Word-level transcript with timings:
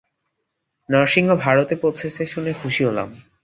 নরসিংহ 0.89 1.29
ভারতে 1.35 1.75
পৌঁছেছে 1.75 2.21
শুনে 2.25 2.51
সুখী 2.53 2.83
হলাম। 2.85 3.09